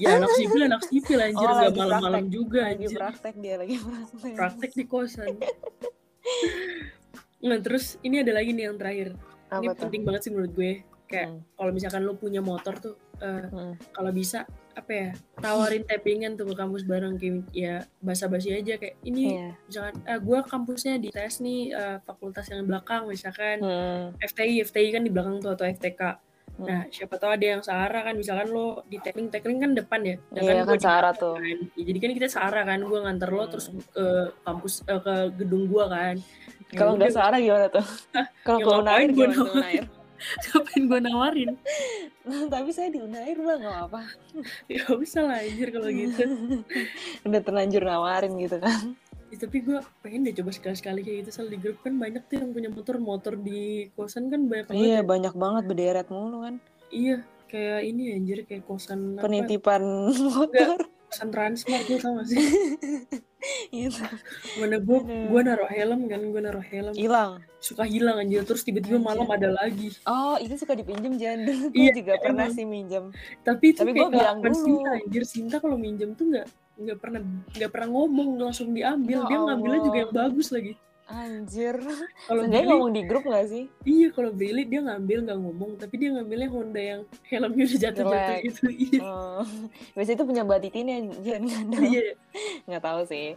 Ya 0.00 0.16
anak 0.16 0.32
sipil 0.40 0.64
anak 0.64 0.82
sipil 0.88 1.18
anjir 1.20 1.44
oh, 1.44 1.54
gak 1.60 1.76
malam-malam 1.76 2.24
juga 2.32 2.72
anjir. 2.72 2.88
lagi 2.88 2.96
praktek 2.96 3.34
dia 3.36 3.54
lagi 3.60 3.76
praktek. 3.76 4.32
Praktek 4.34 4.70
di 4.72 4.84
kosan. 4.88 5.34
Nah 7.44 7.60
terus 7.60 8.00
ini 8.00 8.24
ada 8.24 8.32
lagi 8.32 8.56
nih 8.56 8.72
yang 8.72 8.80
terakhir. 8.80 9.12
Apa 9.52 9.60
ini 9.60 9.68
tuh? 9.76 9.82
penting 9.84 10.02
banget 10.08 10.20
sih 10.24 10.32
menurut 10.32 10.52
gue. 10.56 10.72
Kayak 11.04 11.28
hmm. 11.28 11.40
kalau 11.60 11.70
misalkan 11.76 12.00
lo 12.08 12.16
punya 12.16 12.40
motor 12.40 12.74
tuh 12.80 12.96
uh, 13.20 13.44
hmm. 13.52 13.92
kalau 13.92 14.08
bisa 14.16 14.48
apa 14.74 14.92
ya 14.92 15.10
tawarin 15.38 15.86
tappingan 15.86 16.34
tuh 16.34 16.50
ke 16.50 16.54
kampus 16.58 16.82
bareng 16.82 17.14
kayak 17.14 17.46
ya 17.54 17.74
basa-basi 18.02 18.50
aja 18.50 18.74
kayak 18.74 18.98
ini 19.06 19.38
yeah. 19.38 19.52
misalkan 19.70 19.94
ah, 20.04 20.18
gue 20.18 20.38
kampusnya 20.44 20.94
di 20.98 21.08
tes 21.14 21.38
nih 21.38 21.70
uh, 21.70 21.96
fakultas 22.02 22.50
yang 22.50 22.66
belakang 22.66 23.06
misalkan 23.06 23.62
hmm. 23.62 24.18
FTI 24.18 24.66
FTI 24.66 24.88
kan 24.90 25.02
di 25.06 25.10
belakang 25.14 25.38
tuh 25.38 25.54
atau 25.54 25.64
FTK 25.70 26.02
hmm. 26.02 26.66
nah 26.66 26.80
siapa 26.90 27.14
tahu 27.16 27.30
ada 27.38 27.46
yang 27.56 27.62
searah 27.62 28.02
kan 28.02 28.14
misalkan 28.18 28.50
lo 28.50 28.82
di 28.90 28.98
tapping 28.98 29.30
tapping 29.30 29.58
kan 29.62 29.70
depan 29.78 30.00
ya 30.02 30.16
yeah, 30.34 30.42
kan, 30.42 30.66
kan 30.66 30.80
searah 30.82 31.12
tuh 31.14 31.34
kan. 31.38 31.58
Ya, 31.78 31.82
jadi 31.86 31.98
kan 32.02 32.10
kita 32.18 32.28
searah 32.28 32.62
kan 32.66 32.80
gue 32.82 32.98
nganter 32.98 33.30
lo 33.30 33.44
hmm. 33.46 33.52
terus 33.54 33.66
ke 33.70 34.06
kampus 34.42 34.74
uh, 34.90 35.00
ke 35.00 35.14
gedung 35.38 35.70
gue 35.70 35.84
kan 35.86 36.16
kalau 36.74 36.98
nggak 36.98 37.14
searah 37.14 37.38
gimana 37.38 37.66
tuh 37.70 37.86
kalau 38.46 38.58
ya, 38.58 38.64
gue 38.66 38.76
naik 38.82 39.08
gimana 39.14 39.93
ngapain 40.50 40.82
gue 40.86 41.00
nawarin? 41.00 41.52
Tapi 42.24 42.70
saya 42.72 42.88
di 42.90 43.00
Unair 43.02 43.36
bang 43.36 43.60
nggak 43.60 43.78
apa 43.90 44.02
ya 44.72 44.84
bisa 44.96 45.20
lah 45.24 45.40
anjir 45.40 45.68
kalau 45.74 45.90
gitu. 45.90 46.22
Udah 47.26 47.40
terlanjur 47.42 47.82
nawarin 47.84 48.34
gitu 48.40 48.56
kan. 48.58 48.94
Ya, 49.32 49.36
tapi 49.40 49.66
gue 49.66 49.78
pengen 50.04 50.28
deh 50.28 50.34
coba 50.36 50.50
sekali-sekali 50.54 51.00
kayak 51.02 51.16
gitu. 51.26 51.30
Soal 51.34 51.50
di 51.50 51.58
grup 51.58 51.82
kan 51.82 51.98
banyak 51.98 52.22
tuh 52.30 52.38
yang 52.38 52.50
punya 52.54 52.70
motor 52.70 52.96
motor 53.02 53.34
di 53.34 53.90
kosan 53.98 54.30
kan 54.30 54.46
banyak 54.46 54.70
banget 54.70 54.84
iya 54.84 54.98
ya. 55.00 55.02
banyak 55.02 55.34
banget 55.34 55.62
berderet 55.66 56.08
mulu 56.08 56.46
kan. 56.46 56.54
Iya 56.94 57.26
kayak 57.54 57.80
ini 57.86 58.02
anjir 58.18 58.38
kayak 58.48 58.66
kosan 58.66 59.14
penitipan 59.20 60.10
apa? 60.10 60.50
motor. 60.50 60.78
kosan 61.06 61.28
transmart 61.30 61.84
tuh 61.86 61.98
sama 62.02 62.26
sih 62.26 62.42
Gitu. 63.74 64.02
Mana 64.60 64.76
gue 64.80 64.98
gue 65.04 65.40
naruh 65.44 65.70
helm 65.70 66.00
kan, 66.08 66.20
gue 66.20 66.40
naruh 66.40 66.64
helm. 66.64 66.94
Hilang. 66.94 67.42
Suka 67.60 67.84
hilang 67.88 68.20
aja 68.20 68.44
terus 68.44 68.62
tiba-tiba 68.64 69.00
malam 69.00 69.24
ada 69.28 69.48
lagi. 69.52 69.92
Oh, 70.04 70.36
itu 70.36 70.54
suka 70.60 70.76
dipinjem 70.76 71.16
jangan 71.16 71.40
dulu. 71.48 71.64
Gue 71.72 71.80
iya, 71.80 71.92
juga 71.92 72.12
emang. 72.16 72.24
pernah 72.24 72.46
sih 72.52 72.64
minjem. 72.66 73.04
Tapi 73.42 73.64
itu 73.72 73.80
Tapi 73.82 73.92
gue 73.92 74.08
bilang 74.12 74.38
dulu. 74.40 74.54
Sinta, 74.56 74.90
anjir 75.00 75.24
Sinta 75.24 75.56
kalau 75.60 75.76
minjem 75.76 76.12
tuh 76.16 76.26
nggak 76.28 76.46
nggak 76.74 76.98
pernah 76.98 77.20
nggak 77.54 77.70
pernah 77.70 77.88
ngomong 77.92 78.28
langsung 78.40 78.68
diambil. 78.74 79.18
Ya 79.24 79.28
Dia 79.30 79.38
ngambilnya 79.42 79.80
juga 79.84 79.98
yang 80.08 80.12
bagus 80.12 80.48
lagi. 80.50 80.72
Anjir. 81.04 81.76
Kalau 82.28 82.42
dia 82.48 82.64
ngomong 82.64 82.92
di 82.96 83.02
grup 83.04 83.28
gak 83.28 83.52
sih? 83.52 83.68
Iya, 83.84 84.08
kalau 84.16 84.32
Bailey 84.32 84.64
dia 84.64 84.80
ngambil 84.80 85.28
nggak 85.28 85.40
ngomong, 85.44 85.70
tapi 85.76 86.00
dia 86.00 86.16
ngambilnya 86.16 86.48
Honda 86.48 86.80
yang 86.80 87.02
helmnya 87.28 87.64
udah 87.68 87.80
jatuh-jatuh 87.84 88.36
gitu. 88.48 88.64
Iya. 88.72 89.00
Oh. 89.04 89.44
Biasanya 89.96 90.16
itu 90.16 90.24
punya 90.24 90.42
batitinnya 90.48 90.96
jangan 91.20 91.66
Iya. 91.76 92.16
Nggak 92.68 92.82
tahu 92.82 93.00
sih. 93.04 93.36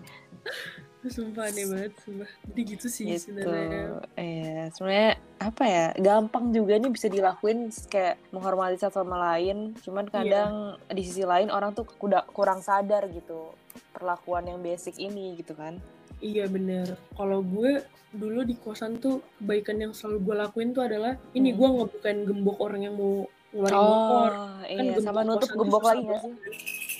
Sumpah 1.07 1.47
aneh 1.47 1.67
banget, 1.67 1.93
sumpah. 2.03 2.29
Jadi 2.51 2.61
gitu 2.63 2.87
sih 2.87 3.05
gitu. 3.11 3.31
sebenarnya. 3.31 4.03
Iya, 4.15 4.59
sebenarnya 4.71 5.11
apa 5.39 5.63
ya? 5.67 5.85
Gampang 5.99 6.45
juga 6.55 6.73
nih 6.79 6.91
bisa 6.91 7.07
dilakuin 7.11 7.67
kayak 7.91 8.15
menghormati 8.31 8.79
satu 8.79 9.03
sama 9.03 9.35
lain. 9.35 9.75
Cuman 9.83 10.07
iya. 10.07 10.13
kadang 10.15 10.51
yeah. 10.79 10.95
di 10.95 11.03
sisi 11.03 11.23
lain 11.27 11.51
orang 11.51 11.75
tuh 11.75 11.83
kurang 12.31 12.63
sadar 12.63 13.07
gitu 13.11 13.51
perlakuan 13.91 14.47
yang 14.47 14.59
basic 14.63 14.95
ini 14.99 15.35
gitu 15.35 15.51
kan. 15.51 15.79
Iya 16.21 16.45
bener. 16.49 16.97
Kalau 17.13 17.39
gue 17.45 17.85
dulu 18.15 18.41
di 18.47 18.55
kosan 18.57 18.97
tuh 18.97 19.21
kebaikan 19.37 19.77
yang 19.77 19.93
selalu 19.93 20.17
gue 20.31 20.35
lakuin 20.41 20.69
tuh 20.73 20.87
adalah 20.87 21.19
ini 21.37 21.53
hmm. 21.53 21.57
gue 21.59 21.67
ngebukain 21.67 22.19
gembok 22.25 22.57
orang 22.63 22.81
yang 22.87 22.95
mau 22.97 23.27
ngeluarin 23.53 23.77
oh, 23.77 23.85
motor. 23.85 24.31
Kan 24.65 24.83
iya, 24.83 24.95
sama 25.03 25.21
nutup 25.23 25.49
gembok 25.53 25.83
lagi 25.85 26.01
gak 26.03 26.21
sih? 26.23 26.33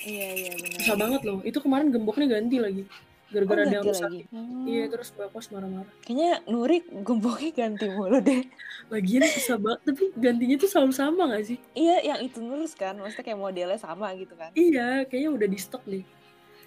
Iya 0.08 0.26
iya 0.32 0.52
benar. 0.54 0.78
Susah 0.78 0.96
banget 0.96 1.20
loh. 1.26 1.38
Itu 1.42 1.58
kemarin 1.60 1.86
gemboknya 1.90 2.26
ganti 2.38 2.56
lagi. 2.62 2.82
Gara-gara 3.28 3.60
oh, 3.60 3.64
ada 3.68 3.74
yang 3.76 3.84
rusak. 3.84 4.10
Hmm. 4.32 4.64
Iya 4.64 4.84
terus 4.88 5.08
bapak 5.12 5.44
marah-marah. 5.52 5.92
Kayaknya 6.00 6.32
Nuri 6.48 6.78
gemboknya 7.04 7.50
ganti 7.52 7.86
mulu 7.92 8.18
deh. 8.24 8.42
Lagian 8.88 9.22
susah 9.28 9.56
banget. 9.60 9.80
Tapi 9.84 10.04
gantinya 10.16 10.56
tuh 10.56 10.70
selalu 10.70 10.92
sama 10.96 11.22
gak 11.36 11.44
sih? 11.44 11.58
Iya 11.76 11.96
yang 12.14 12.20
itu 12.24 12.38
terus 12.40 12.72
kan. 12.72 12.96
Maksudnya 12.96 13.24
kayak 13.28 13.40
modelnya 13.40 13.78
sama 13.80 14.16
gitu 14.16 14.32
kan. 14.32 14.50
Iya 14.56 15.04
kayaknya 15.04 15.30
udah 15.34 15.48
di 15.50 15.58
stok 15.60 15.84
nih. 15.84 16.04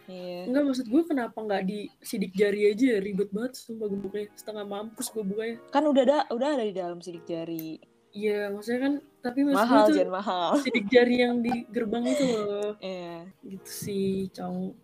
Iya. 0.10 0.50
Enggak 0.50 0.64
maksud 0.72 0.88
gue 0.90 1.02
kenapa 1.06 1.38
nggak 1.38 1.64
di 1.68 1.80
sidik 2.02 2.34
jari 2.34 2.72
aja 2.74 2.98
ribet 2.98 3.30
banget 3.30 3.54
sumpah 3.60 3.88
gemboknya 3.90 4.26
setengah 4.34 4.66
mampus 4.66 5.08
gue 5.14 5.24
bukanya. 5.24 5.56
Kan 5.70 5.84
udah 5.86 6.04
ada 6.04 6.18
udah 6.34 6.48
ada 6.58 6.64
di 6.66 6.74
dalam 6.74 7.00
sidik 7.04 7.26
jari. 7.28 7.78
Iya, 8.12 8.52
maksudnya 8.52 8.80
kan 8.84 8.94
tapi 9.24 9.40
maksud 9.48 9.56
mahal, 9.64 9.86
gue 9.88 10.04
tuh 10.04 10.12
mahal. 10.12 10.50
sidik 10.60 10.86
jari 10.92 11.16
yang 11.24 11.40
di 11.40 11.54
gerbang 11.72 12.04
itu 12.08 12.24
loh. 12.28 12.72
Iya. 12.84 13.18
Gitu 13.46 13.72
sih, 13.72 14.16
cong. 14.36 14.76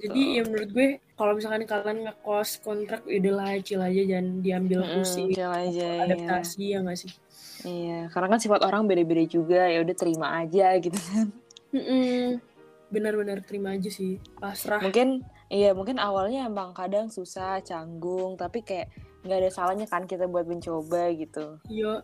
Jadi 0.00 0.22
so. 0.24 0.34
ya 0.36 0.42
menurut 0.48 0.70
gue 0.72 0.88
kalau 1.16 1.32
misalkan 1.36 1.64
kalian 1.68 2.08
ngekos 2.08 2.64
kontrak 2.64 3.04
udah 3.04 3.32
lah 3.36 3.60
chill 3.60 3.80
aja 3.80 4.02
jangan 4.04 4.40
diambil 4.44 4.80
pusing. 4.84 5.32
Mm, 5.32 5.36
chill 5.36 5.52
aja. 5.52 5.88
Adaptasi 6.04 6.60
iya. 6.60 6.76
ya 6.76 6.84
nggak 6.84 6.98
sih? 7.00 7.12
Iya, 7.60 7.98
karena 8.08 8.28
kan 8.32 8.40
sifat 8.40 8.60
orang 8.64 8.88
beda-beda 8.88 9.24
juga 9.28 9.68
ya 9.68 9.84
udah 9.84 9.96
terima 9.96 10.40
aja 10.40 10.76
gitu 10.80 10.96
kan. 10.96 11.28
Mm 11.70 11.84
-mm 11.84 12.49
benar-benar 12.90 13.42
terima 13.46 13.74
aja 13.74 13.88
sih 13.88 14.18
pasrah. 14.38 14.82
Mungkin 14.82 15.22
iya 15.50 15.72
mungkin 15.72 15.98
awalnya 15.98 16.46
emang 16.46 16.74
kadang 16.74 17.10
susah 17.10 17.62
canggung 17.62 18.38
tapi 18.38 18.62
kayak 18.66 18.90
nggak 19.20 19.36
ada 19.36 19.50
salahnya 19.52 19.84
kan 19.84 20.08
kita 20.08 20.24
buat 20.24 20.48
mencoba 20.48 21.12
gitu. 21.12 21.60
Yo 21.68 22.00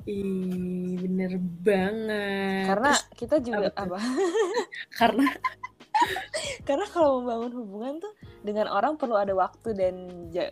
bener 1.00 1.40
banget. 1.64 2.68
Karena 2.68 2.92
Terus, 2.92 3.16
kita 3.16 3.36
juga 3.40 3.72
apa, 3.72 3.96
apa? 3.96 3.98
karena 5.00 5.26
karena 6.68 6.86
kalau 6.92 7.24
membangun 7.24 7.52
hubungan 7.56 7.94
tuh 8.04 8.12
dengan 8.44 8.68
orang 8.68 9.00
perlu 9.00 9.16
ada 9.16 9.32
waktu 9.32 9.72
dan 9.72 9.94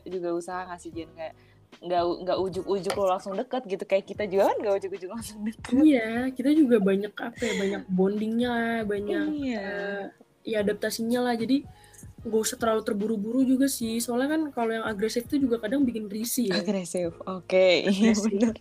juga 0.09 0.29
usaha 0.33 0.65
ngasih 0.73 0.91
jen 0.97 1.13
kayak 1.13 1.37
nggak 1.85 2.01
nggak 2.01 2.39
ujuk-ujuk 2.41 2.95
lo 2.97 3.13
langsung 3.13 3.37
deket 3.37 3.63
gitu. 3.69 3.85
Kayak 3.85 4.05
kita 4.09 4.25
juga 4.25 4.49
kan 4.49 4.57
nggak 4.65 4.75
ujuk-ujuk 4.81 5.11
langsung 5.13 5.45
deket. 5.45 5.73
Iya 5.85 6.33
kita 6.33 6.51
juga 6.57 6.81
banyak 6.81 7.13
apa 7.13 7.43
ya 7.45 7.55
banyak 7.61 7.83
bondingnya 7.93 8.57
banyak 8.89 9.27
iya. 9.37 9.61
uh, 9.61 10.05
ya 10.45 10.61
adaptasinya 10.61 11.25
lah. 11.25 11.35
Jadi 11.35 11.65
gak 12.25 12.41
usah 12.41 12.57
terlalu 12.57 12.83
terburu-buru 12.85 13.41
juga 13.45 13.67
sih. 13.67 13.99
Soalnya 13.99 14.37
kan 14.37 14.43
kalau 14.53 14.73
yang 14.77 14.87
agresif 14.87 15.27
itu 15.27 15.49
juga 15.49 15.61
kadang 15.61 15.83
bikin 15.83 16.07
risih 16.07 16.53
ya. 16.53 16.61
Agresif 16.61 17.17
oke. 17.25 17.49
Okay. 17.49 17.85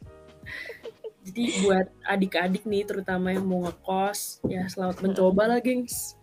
Jadi 1.23 1.43
buat 1.63 1.87
adik-adik 2.03 2.67
nih 2.67 2.83
terutama 2.83 3.31
yang 3.31 3.47
mau 3.47 3.63
ngekos 3.63 4.43
ya 4.43 4.67
selamat 4.67 4.99
mencoba 4.99 5.43
lah 5.55 5.59
gengs. 5.63 6.19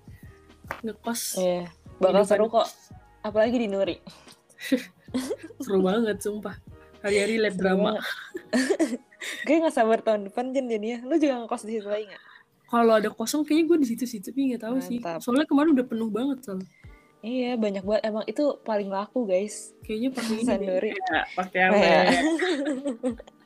Ngekos. 0.85 1.41
Yeah. 1.41 1.73
bakal 1.97 2.25
seru 2.25 2.47
kok. 2.53 2.69
Apalagi 3.25 3.61
di 3.61 3.69
Nuri. 3.69 3.97
Seru 5.65 5.81
banget 5.85 6.21
sumpah. 6.21 6.57
Hari-hari 7.01 7.41
lab 7.41 7.57
drama. 7.57 7.97
gue 9.49 9.57
gak 9.61 9.73
sabar 9.73 10.01
tahun 10.05 10.29
depan 10.29 10.53
Jen 10.53 10.69
jadinya. 10.69 11.05
Lu 11.05 11.17
juga 11.17 11.45
ngekos 11.45 11.65
di 11.65 11.81
situ 11.81 11.89
lagi 11.89 12.09
gak? 12.09 12.23
Kalau 12.71 12.93
ada 12.95 13.11
kosong 13.11 13.43
kayaknya 13.43 13.65
gue 13.67 13.79
di 13.83 13.89
situ-situ 13.91 14.31
tapi 14.31 14.55
nggak 14.55 14.63
tahu 14.63 14.77
sih. 14.79 15.03
Soalnya 15.19 15.45
kemarin 15.51 15.75
udah 15.75 15.87
penuh 15.87 16.09
banget 16.09 16.39
soalnya 16.47 16.71
iya 17.21 17.53
banyak 17.59 17.85
banget. 17.85 18.03
Emang 18.09 18.25
itu 18.25 18.45
paling 18.65 18.89
laku 18.89 19.29
guys. 19.29 19.77
Kayaknya 19.85 20.09
pakai 20.15 20.35
ini 20.41 20.95
ya, 20.95 21.21
pakai 21.37 21.61
apa 21.69 21.85
ya 21.85 22.03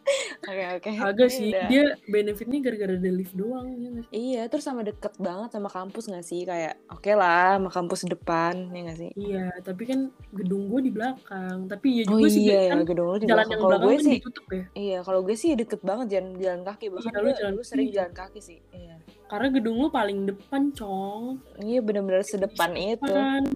Oke 0.45 0.65
oke. 0.77 0.91
Agak 1.01 1.29
sih, 1.33 1.49
udah. 1.49 1.67
dia 1.67 1.85
benefitnya 2.05 2.61
gara-gara 2.61 2.93
ada 2.93 3.11
lift 3.11 3.33
doang 3.33 3.73
ya 3.73 3.89
nggak 3.89 4.05
sih? 4.05 4.13
Iya, 4.13 4.43
terus 4.53 4.65
sama 4.65 4.85
deket 4.85 5.17
banget 5.17 5.49
sama 5.51 5.73
kampus 5.73 6.05
gak 6.13 6.23
sih? 6.23 6.45
Kayak 6.45 6.77
oke 6.93 7.11
lah 7.17 7.57
sama 7.57 7.71
kampus 7.73 8.01
depan, 8.05 8.55
ya 8.69 8.81
gak 8.85 8.99
sih? 9.01 9.11
Iya, 9.17 9.47
tapi 9.65 9.83
kan 9.89 10.01
gedung 10.31 10.69
gue 10.69 10.81
di 10.85 10.93
belakang. 10.93 11.65
Tapi 11.67 11.87
iya 11.89 12.03
Oh 12.05 12.21
juga 12.21 12.27
sih 12.29 12.43
iya 12.45 12.61
kan 12.69 12.79
ya, 12.79 12.85
gedung 12.85 13.07
lu 13.09 13.17
di 13.17 13.25
jalan 13.25 13.33
belakang. 13.33 13.49
yang 13.49 13.61
Kalau 13.61 13.71
belakang 13.73 13.89
gue 13.89 13.97
kan 13.97 14.05
sih, 14.05 14.19
ditutup 14.21 14.47
ya. 14.47 14.65
iya 14.77 14.99
kalau 15.01 15.21
gue 15.25 15.37
sih 15.37 15.51
deket 15.57 15.81
banget 15.81 16.07
jalan 16.13 16.29
jalan 16.37 16.61
kaki. 16.63 16.87
Bahkan 16.93 17.09
Iya, 17.11 17.21
lu 17.25 17.31
jalan 17.33 17.53
dulu 17.57 17.65
sering 17.65 17.87
kaki. 17.89 17.97
jalan 17.97 18.13
kaki 18.13 18.41
sih. 18.45 18.59
Iya. 18.71 18.95
Karena 19.25 19.49
gedung 19.51 19.77
lu 19.81 19.89
paling 19.89 20.19
depan, 20.29 20.63
Cong. 20.77 21.23
Iya 21.59 21.81
bener-bener 21.81 22.21
sedepan 22.21 22.77
itu. 22.77 23.09
Depan. 23.09 23.43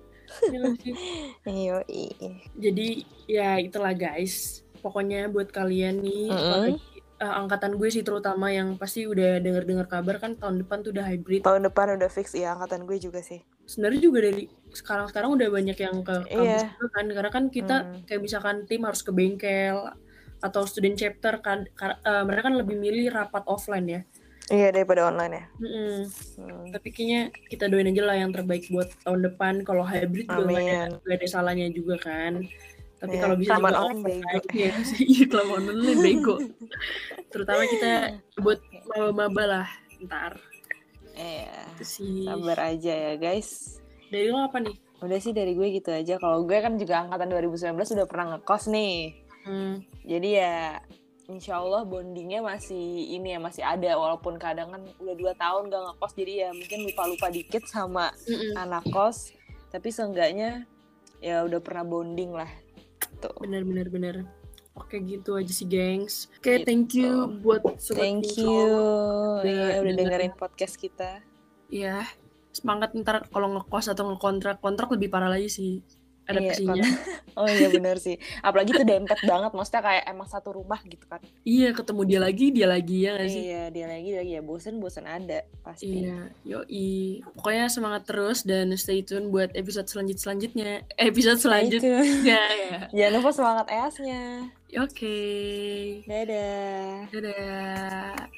Iya? 1.49 1.81
Iya, 1.88 2.09
iya. 2.21 2.33
Jadi 2.61 2.88
ya 3.25 3.57
itulah 3.57 3.97
guys. 3.97 4.61
Pokoknya 4.78 5.26
buat 5.28 5.49
kalian 5.49 6.00
nih, 6.00 6.26
Mm-mm. 6.28 6.38
apalagi 6.38 6.78
eh, 7.18 7.35
angkatan 7.35 7.73
gue 7.75 7.88
sih 7.90 8.06
terutama 8.06 8.47
yang 8.49 8.78
pasti 8.78 9.02
udah 9.02 9.42
denger-dengar 9.42 9.90
kabar 9.90 10.23
kan 10.23 10.38
tahun 10.38 10.62
depan 10.62 10.87
tuh 10.87 10.94
udah 10.94 11.04
hybrid. 11.04 11.42
Tahun 11.42 11.62
depan 11.66 11.99
udah 11.99 12.06
fix 12.06 12.30
ya 12.32 12.54
angkatan 12.54 12.87
gue 12.87 12.97
juga 12.97 13.18
sih. 13.18 13.42
Sebenarnya 13.66 14.00
juga 14.00 14.18
dari 14.23 14.47
sekarang-sekarang 14.70 15.30
udah 15.35 15.49
banyak 15.50 15.76
yang 15.76 15.97
ke 16.00 16.14
kampus 16.25 16.62
Iya. 16.62 16.70
juga 16.78 16.87
kan. 16.94 17.06
Karena 17.11 17.30
kan 17.30 17.44
kita 17.50 17.76
Hmm. 17.82 18.00
kayak 18.06 18.23
misalkan 18.23 18.56
tim 18.64 18.87
harus 18.87 19.02
ke 19.02 19.11
bengkel 19.11 19.90
atau 20.38 20.62
student 20.64 20.94
chapter 20.94 21.42
kan 21.42 21.66
eh, 21.82 22.23
mereka 22.23 22.47
kan 22.47 22.54
lebih 22.54 22.78
milih 22.78 23.11
rapat 23.11 23.42
offline 23.50 23.88
ya. 23.90 24.02
Iya 24.49 24.73
daripada 24.73 25.04
online 25.11 25.32
ya. 25.35 25.44
Mm-mm. 25.61 25.97
Hmm. 26.40 26.64
Tapi 26.73 26.88
kayaknya 26.88 27.20
kita 27.50 27.68
doain 27.68 27.90
aja 27.90 28.00
lah 28.00 28.16
yang 28.16 28.32
terbaik 28.32 28.64
buat 28.73 28.88
tahun 29.04 29.26
depan. 29.28 29.54
Kalau 29.61 29.85
hybrid 29.85 30.25
juga 30.25 30.40
nggak 30.49 30.62
ada, 30.62 30.78
Amin. 30.88 30.90
nggak 31.04 31.16
ada 31.18 31.26
salahnya 31.28 31.68
juga 31.68 32.00
kan. 32.00 32.47
Tapi 32.99 33.14
Iya, 33.14 33.23
kalau 33.23 33.37
bisa 33.38 33.50
kelamaan 33.55 33.73
juga 33.73 33.83
online 33.87 34.02
bego. 34.02 34.38
Iya 34.59 34.71
iya 34.99 35.25
kelamaan 35.31 35.64
online 35.71 36.00
bego. 36.02 36.35
Terutama 37.31 37.62
kita 37.71 37.90
buat 38.45 38.61
maba-maba 38.90 39.45
lah 39.47 39.69
ntar. 40.02 40.33
Iya. 41.14 41.55
Sih. 41.83 42.26
Sabar 42.26 42.59
aja 42.75 42.93
ya 42.95 43.14
guys. 43.14 43.78
Dari 44.11 44.31
lo 44.31 44.43
apa 44.43 44.59
nih? 44.59 44.75
Udah 44.99 45.19
sih 45.23 45.31
dari 45.31 45.55
gue 45.55 45.69
gitu 45.78 45.95
aja. 45.95 46.19
Kalau 46.19 46.43
gue 46.43 46.59
kan 46.59 46.75
juga 46.75 47.07
angkatan 47.07 47.31
2019 47.31 47.75
udah 47.75 48.07
pernah 48.11 48.26
ngekos 48.35 48.64
nih. 48.71 49.14
Hmm, 49.47 49.81
Jadi 50.05 50.28
ya 50.37 50.83
insya 51.28 51.61
Allah 51.61 51.85
bondingnya 51.85 52.40
masih 52.40 53.12
ini 53.12 53.37
ya 53.37 53.38
masih 53.38 53.61
ada 53.61 54.00
walaupun 54.00 54.40
kadang 54.40 54.73
kan 54.73 54.83
udah 54.97 55.14
dua 55.14 55.33
tahun 55.37 55.69
gak 55.69 55.83
ngekos 55.85 56.12
jadi 56.17 56.33
ya 56.33 56.49
mungkin 56.57 56.88
lupa-lupa 56.88 57.28
dikit 57.28 57.69
sama 57.69 58.09
mm-mm. 58.25 58.57
anak 58.57 58.88
kos 58.88 59.37
tapi 59.69 59.93
seenggaknya 59.93 60.64
ya 61.21 61.45
udah 61.45 61.61
pernah 61.61 61.85
bonding 61.85 62.33
lah 62.33 62.49
tuh 63.18 63.34
bener 63.38 63.62
bener 63.62 63.87
bener. 63.88 64.14
Oke 64.72 65.02
gitu 65.02 65.34
aja 65.34 65.50
sih 65.50 65.66
gengs. 65.66 66.30
Oke 66.38 66.54
Gitu. 66.54 66.64
thank 66.64 66.88
you 66.94 67.26
buat 67.42 67.62
sobat 67.76 67.98
thank 67.98 68.25
you 68.38 68.46
Udah 68.46 69.42
Iya, 69.42 69.82
udah 69.82 69.92
dengerin. 69.92 69.96
dengerin 69.98 70.32
podcast 70.34 70.75
kita 70.75 71.18
Iya. 71.66 72.06
Semangat 72.48 72.94
ntar 72.94 73.26
kalau 73.26 73.52
ngekos 73.52 73.90
atau 73.90 74.06
ngekontrak 74.08 74.58
kontrak 74.58 74.88
lebih 74.88 75.10
parah 75.10 75.28
lagi 75.28 75.46
sih 75.46 75.72
adaptasinya. 76.28 76.85
oh 77.38 77.49
iya 77.49 77.68
bener 77.68 77.97
sih 77.97 78.14
apalagi 78.38 78.70
tuh 78.70 78.85
dempet 78.85 79.18
banget 79.25 79.50
maksudnya 79.50 79.82
kayak 79.82 80.04
emang 80.06 80.26
satu 80.26 80.52
rumah 80.52 80.80
gitu 80.82 81.04
kan 81.04 81.20
Iya, 81.42 81.73
ketemu 81.73 82.02
dia 82.04 82.20
lagi, 82.20 82.47
dia 82.50 82.66
lagi 82.66 82.99
ya 83.02 83.12
gak 83.14 83.28
sih? 83.28 83.42
iya 83.47 83.62
dia 83.68 83.87
lagi 83.87 84.08
dia 84.08 84.20
lagi 84.20 84.32
ya 84.37 84.42
bosen 84.42 84.75
bosen 84.76 85.04
ada 85.04 85.40
pasti 85.62 86.04
Iya, 86.04 86.28
yoi. 86.44 87.25
Pokoknya 87.35 87.66
semangat 87.68 88.04
terus 88.04 88.42
dan 88.42 88.68
stay 88.75 89.00
tune 89.00 89.28
buat 89.28 89.50
episode 89.52 89.88
selanjut 89.88 90.18
selanjutnya. 90.18 90.85
Eh, 90.94 91.08
Episode 91.08 91.40
selanjutnya 91.40 91.99
Itu. 92.02 92.28
ya. 92.32 92.44
jangan 92.90 93.12
lupa 93.16 93.30
semangat 93.32 93.66
esnya 93.70 94.52
Oke. 94.75 95.16
dadah 96.04 97.08
Dadah. 97.08 98.28